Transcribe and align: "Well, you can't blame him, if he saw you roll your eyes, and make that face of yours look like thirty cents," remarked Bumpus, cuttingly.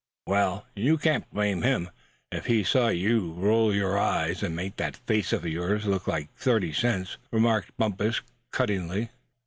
"Well, 0.25 0.65
you 0.75 0.97
can't 0.97 1.31
blame 1.31 1.61
him, 1.61 1.91
if 2.31 2.47
he 2.47 2.63
saw 2.63 2.87
you 2.87 3.33
roll 3.33 3.71
your 3.71 3.99
eyes, 3.99 4.41
and 4.41 4.55
make 4.55 4.77
that 4.77 4.97
face 4.97 5.31
of 5.31 5.45
yours 5.45 5.85
look 5.85 6.07
like 6.07 6.33
thirty 6.33 6.73
cents," 6.73 7.17
remarked 7.29 7.77
Bumpus, 7.77 8.19
cuttingly. 8.51 9.11